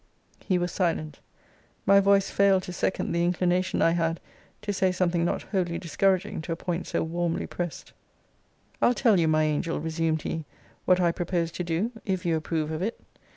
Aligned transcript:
He 0.43 0.57
was 0.57 0.71
silent. 0.71 1.19
My 1.85 1.99
voice 1.99 2.31
failed 2.31 2.63
to 2.63 2.73
second 2.73 3.11
the 3.11 3.23
inclination 3.23 3.83
I 3.83 3.91
had 3.91 4.19
to 4.63 4.73
say 4.73 4.91
something 4.91 5.23
not 5.23 5.43
wholly 5.43 5.77
discouraging 5.77 6.41
to 6.41 6.51
a 6.51 6.55
point 6.55 6.87
so 6.87 7.03
warmly 7.03 7.45
pressed. 7.45 7.93
I'll 8.81 8.95
tell 8.95 9.19
you, 9.19 9.27
my 9.27 9.43
angel, 9.43 9.79
resumed 9.79 10.23
he, 10.23 10.43
what 10.85 10.99
I 10.99 11.11
propose 11.11 11.51
to 11.51 11.63
do, 11.63 11.91
if 12.03 12.25
you 12.25 12.35
approve 12.35 12.71
of 12.71 12.81
it. 12.81 12.99